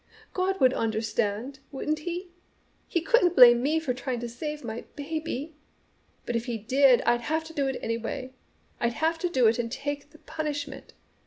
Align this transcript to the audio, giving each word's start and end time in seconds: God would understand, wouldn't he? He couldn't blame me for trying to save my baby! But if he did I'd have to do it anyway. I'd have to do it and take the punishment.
God 0.33 0.59
would 0.59 0.73
understand, 0.73 1.59
wouldn't 1.71 1.99
he? 2.09 2.31
He 2.87 3.01
couldn't 3.01 3.35
blame 3.35 3.61
me 3.61 3.79
for 3.79 3.93
trying 3.93 4.19
to 4.21 4.27
save 4.27 4.63
my 4.63 4.85
baby! 4.95 5.53
But 6.25 6.35
if 6.35 6.45
he 6.45 6.57
did 6.57 7.03
I'd 7.03 7.21
have 7.21 7.43
to 7.43 7.53
do 7.53 7.67
it 7.67 7.77
anyway. 7.83 8.33
I'd 8.79 8.93
have 8.93 9.19
to 9.19 9.29
do 9.29 9.45
it 9.45 9.59
and 9.59 9.71
take 9.71 10.09
the 10.09 10.17
punishment. 10.17 10.95